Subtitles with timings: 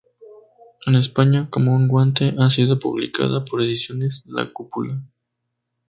[0.87, 4.99] En España, "Como un guante..." ha sido publicada por ediciones La Cúpula.